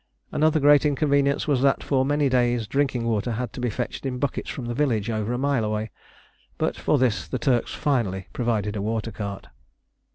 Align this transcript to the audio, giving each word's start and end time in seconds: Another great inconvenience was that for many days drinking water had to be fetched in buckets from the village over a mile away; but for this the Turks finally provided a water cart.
Another 0.31 0.59
great 0.59 0.83
inconvenience 0.83 1.47
was 1.47 1.61
that 1.61 1.83
for 1.83 2.03
many 2.03 2.27
days 2.27 2.65
drinking 2.65 3.05
water 3.05 3.33
had 3.33 3.53
to 3.53 3.59
be 3.59 3.69
fetched 3.69 4.03
in 4.03 4.17
buckets 4.17 4.49
from 4.49 4.65
the 4.65 4.73
village 4.73 5.11
over 5.11 5.31
a 5.31 5.37
mile 5.37 5.63
away; 5.63 5.91
but 6.57 6.75
for 6.75 6.97
this 6.97 7.27
the 7.27 7.37
Turks 7.37 7.75
finally 7.75 8.27
provided 8.33 8.75
a 8.75 8.81
water 8.81 9.11
cart. 9.11 9.49